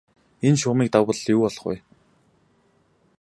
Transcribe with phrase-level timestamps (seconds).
[0.47, 1.77] Энэ шугамыг давбал юу болох бол?